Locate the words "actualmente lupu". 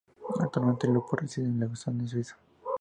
0.39-1.15